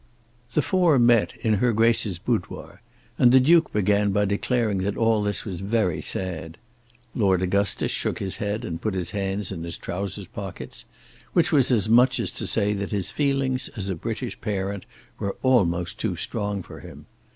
The 0.55 0.63
four 0.63 0.97
met 0.97 1.33
in 1.41 1.57
her 1.61 1.73
Grace's 1.73 2.17
boudoir, 2.17 2.81
and 3.19 3.31
the 3.31 3.39
Duke 3.39 3.71
began 3.71 4.09
by 4.09 4.25
declaring 4.25 4.79
that 4.79 4.97
all 4.97 5.21
this 5.21 5.45
was 5.45 5.59
very 5.61 6.01
sad. 6.01 6.57
Lord 7.13 7.43
Augustus 7.43 7.91
shook 7.91 8.17
his 8.17 8.37
head 8.37 8.65
and 8.65 8.81
put 8.81 8.95
his 8.95 9.11
hands 9.11 9.51
in 9.51 9.61
his 9.63 9.77
trousers 9.77 10.25
pockets, 10.25 10.85
which 11.33 11.51
was 11.51 11.71
as 11.71 11.87
much 11.87 12.19
as 12.19 12.31
to 12.31 12.47
say 12.47 12.73
that 12.73 12.89
his 12.89 13.11
feelings 13.11 13.69
as 13.77 13.89
a 13.91 13.95
British 13.95 14.41
parent 14.41 14.87
were 15.19 15.37
almost 15.43 15.99
too 15.99 16.15
strong 16.15 16.63
for 16.63 16.79
him. 16.79 17.05